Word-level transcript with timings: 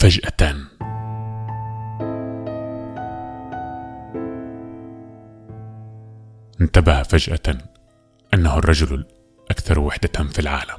فجأة. 0.00 0.54
انتبه 6.60 7.02
فجأة 7.02 7.58
أنه 8.34 8.58
الرجل 8.58 9.06
الأكثر 9.44 9.78
وحدة 9.78 10.24
في 10.24 10.38
العالم. 10.38 10.78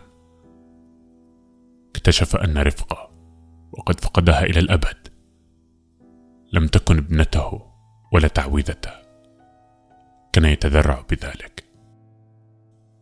اكتشف 1.96 2.36
أن 2.36 2.58
رفقة 2.58 3.12
وقد 3.72 4.00
فقدها 4.00 4.44
إلى 4.44 4.60
الأبد. 4.60 5.08
لم 6.54 6.68
تكن 6.68 6.98
ابنته 6.98 7.72
ولا 8.12 8.28
تعويذته. 8.28 8.92
كان 10.34 10.46
يتذرع 10.46 11.06
بذلك. 11.10 11.64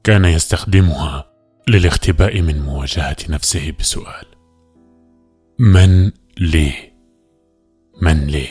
كان 0.04 0.26
يستخدمها 0.26 1.32
للاختباء 1.68 2.42
من 2.42 2.62
مواجهة 2.62 3.18
نفسه 3.30 3.74
بسؤال. 3.80 4.35
من 5.60 6.12
لي 6.38 6.74
من 8.02 8.28
لي 8.28 8.48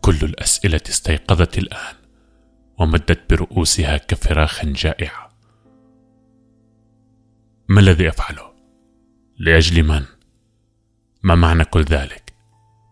كل 0.00 0.16
الأسئلة 0.22 0.80
استيقظت 0.88 1.58
الآن 1.58 1.94
ومدت 2.78 3.30
برؤوسها 3.30 3.96
كفراخ 3.96 4.64
جائعة 4.64 5.30
ما 7.68 7.80
الذي 7.80 8.08
أفعله؟ 8.08 8.52
لأجل 9.38 9.82
من؟ 9.82 10.02
ما 11.22 11.34
معنى 11.34 11.64
كل 11.64 11.82
ذلك؟ 11.82 12.32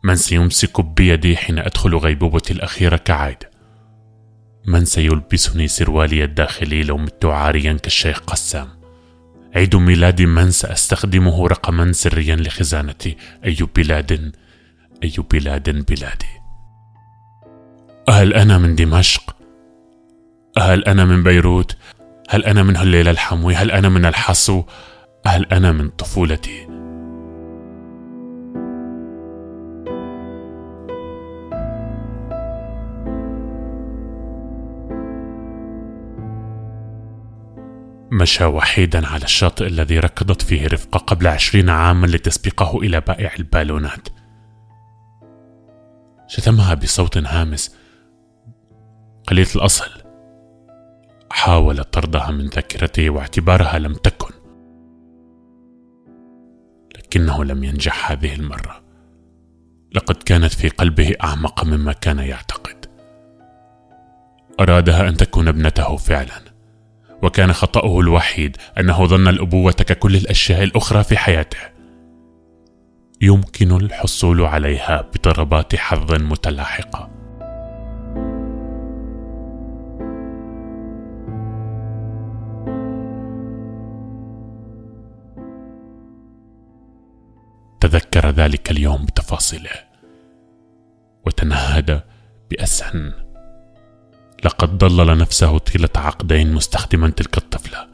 من 0.05 0.17
سيمسك 0.17 0.81
بيدي 0.81 1.37
حين 1.37 1.59
أدخل 1.59 1.95
غيبوبتي 1.95 2.53
الأخيرة 2.53 2.97
كعادة؟ 2.97 3.51
من 4.67 4.85
سيلبسني 4.85 5.69
سروالي 5.69 6.25
الداخلي 6.25 6.83
لو 6.83 6.97
مت 6.99 7.25
عاريا 7.25 7.73
كالشيخ 7.73 8.21
قسام؟ 8.21 8.84
عيد 9.55 9.77
ميلاد 9.77 10.23
من 10.23 10.51
سأستخدمه 10.51 11.47
رقما 11.47 11.93
سريا 11.93 12.37
لخزانتي 12.37 13.17
أي 13.45 13.57
بلاد 13.77 14.33
أي 15.05 15.15
بلاد 15.31 15.87
بلادي 15.87 16.35
هل 18.09 18.35
أنا 18.35 18.59
من 18.59 18.75
دمشق؟ 18.75 19.37
هل 20.59 20.85
أنا 20.85 21.05
من 21.05 21.23
بيروت؟ 21.23 21.77
هل 22.31 22.45
أنا 22.45 22.63
من 22.63 22.77
هليل 22.77 23.09
الحموي؟ 23.09 23.55
هل 23.55 23.71
أنا 23.71 23.89
من 23.89 24.07
الحصو؟ 24.07 24.65
هل 25.27 25.47
أنا 25.47 25.73
من 25.73 25.89
طفولتي؟ 25.89 26.74
مشى 38.15 38.45
وحيدا 38.45 39.07
على 39.07 39.25
الشاطئ 39.25 39.67
الذي 39.67 39.99
ركضت 39.99 40.43
فيه 40.43 40.67
رفقة 40.67 40.99
قبل 40.99 41.27
عشرين 41.27 41.71
عاما 41.71 42.07
لتسبقه 42.07 42.79
إلى 42.79 43.01
بائع 43.01 43.35
البالونات. 43.39 44.09
شتمها 46.27 46.75
بصوت 46.75 47.17
هامس. 47.17 47.77
قليلة 49.27 49.49
الأصل. 49.57 49.91
حاول 51.31 51.85
طردها 51.85 52.31
من 52.31 52.47
ذاكرته 52.47 53.11
واعتبارها 53.11 53.79
لم 53.79 53.93
تكن. 53.95 54.35
لكنه 56.97 57.45
لم 57.45 57.65
ينجح 57.65 58.11
هذه 58.11 58.35
المرة. 58.35 58.85
لقد 59.95 60.15
كانت 60.15 60.55
في 60.55 60.69
قلبه 60.69 61.15
أعمق 61.25 61.65
مما 61.65 61.93
كان 61.93 62.19
يعتقد. 62.19 62.87
أرادها 64.61 65.09
أن 65.09 65.17
تكون 65.17 65.49
ابنته 65.49 65.97
فعلا. 65.97 66.54
وكان 67.25 67.53
خطأه 67.53 68.01
الوحيد 68.01 68.57
أنه 68.79 69.07
ظن 69.07 69.29
الأبوة 69.29 69.73
ككل 69.73 70.17
الأشياء 70.17 70.63
الأخرى 70.63 71.05
في 71.05 71.17
حياته. 71.17 71.59
يمكن 73.21 73.77
الحصول 73.77 74.41
عليها 74.41 75.09
بضربات 75.15 75.77
حظ 75.77 76.13
متلاحقة. 76.13 77.11
تذكر 87.81 88.31
ذلك 88.31 88.71
اليوم 88.71 89.05
بتفاصيله 89.05 89.71
وتنهد 91.27 92.03
بأسهن 92.51 93.24
لقد 94.45 94.79
ضلل 94.79 95.19
نفسه 95.19 95.59
طيلة 95.59 95.89
عقدين 95.97 96.53
مستخدما 96.53 97.11
تلك 97.11 97.37
الطفلة. 97.37 97.87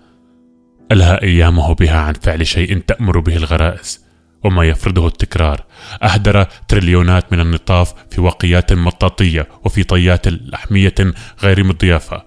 ألهى 0.93 1.23
أيامه 1.23 1.75
بها 1.75 2.01
عن 2.01 2.13
فعل 2.13 2.47
شيء 2.47 2.79
تأمر 2.79 3.19
به 3.19 3.37
الغرائز 3.37 4.05
وما 4.45 4.65
يفرضه 4.65 5.07
التكرار. 5.07 5.65
أهدر 6.03 6.45
تريليونات 6.69 7.33
من 7.33 7.41
النطاف 7.41 7.95
في 8.11 8.21
وقيات 8.21 8.73
مطاطية 8.73 9.49
وفي 9.65 9.83
طيات 9.83 10.29
لحمية 10.29 10.95
غير 11.43 11.65
مضيافة. 11.65 12.23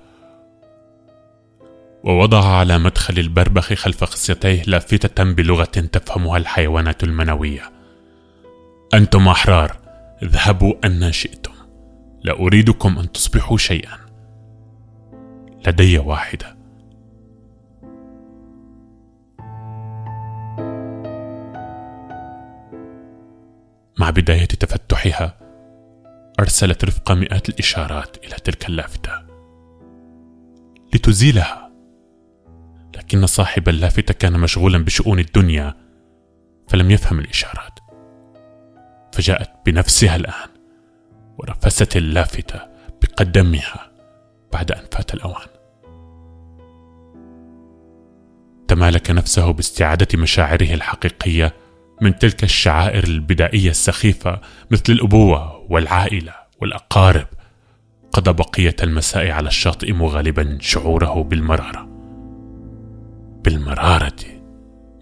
ووضع 2.03 2.45
على 2.45 2.77
مدخل 2.77 3.19
البربخ 3.19 3.73
خلف 3.73 4.03
خصيتيه 4.03 4.63
لافتة 4.67 5.23
بلغة 5.23 5.63
تفهمها 5.63 6.37
الحيوانات 6.37 7.03
المنوية. 7.03 7.71
أنتم 8.93 9.27
أحرار 9.27 9.77
اذهبوا 10.23 10.73
أن 10.85 11.11
شئتم. 11.11 11.53
لا 12.23 12.39
أريدكم 12.39 12.99
أن 12.99 13.11
تصبحوا 13.11 13.57
شيئا. 13.57 14.02
لدي 15.67 15.97
واحدة. 15.97 16.57
مع 23.99 24.09
بداية 24.09 24.45
تفتحها 24.45 25.39
أرسلت 26.39 26.85
رفقه 26.85 27.15
مئات 27.15 27.49
الإشارات 27.49 28.17
إلى 28.25 28.35
تلك 28.35 28.69
اللافتة. 28.69 29.11
لتزيلها. 30.93 31.71
لكن 32.95 33.25
صاحب 33.25 33.69
اللافتة 33.69 34.13
كان 34.13 34.39
مشغولا 34.39 34.77
بشؤون 34.77 35.19
الدنيا 35.19 35.73
فلم 36.67 36.91
يفهم 36.91 37.19
الإشارات. 37.19 37.79
فجاءت 39.13 39.49
بنفسها 39.65 40.15
الآن 40.15 40.49
ورفست 41.37 41.97
اللافتة 41.97 42.59
بقدمها. 43.01 43.92
بعد 44.53 44.71
أن 44.71 44.83
فات 44.91 45.13
الأوان. 45.13 45.47
تمالك 48.67 49.11
نفسه 49.11 49.51
باستعادة 49.51 50.07
مشاعره 50.15 50.73
الحقيقية 50.73 51.53
من 52.01 52.19
تلك 52.19 52.43
الشعائر 52.43 53.03
البدائية 53.03 53.69
السخيفة 53.69 54.41
مثل 54.71 54.83
الأبوة 54.89 55.65
والعائلة 55.69 56.33
والأقارب. 56.61 57.27
قضى 58.11 58.33
بقية 58.33 58.75
المساء 58.83 59.31
على 59.31 59.47
الشاطئ 59.47 59.91
مغالبا 59.91 60.57
شعوره 60.61 61.23
بالمرارة. 61.23 61.87
بالمرارة 63.43 64.23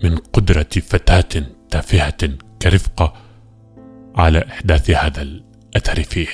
من 0.03 0.17
قدرة 0.17 0.69
فتاة 0.81 1.43
تافهة 1.69 2.29
كرفقة 2.61 3.13
على 4.15 4.45
إحداث 4.47 4.89
هذا 4.89 5.21
الأثر 5.21 6.03
فيه. 6.03 6.27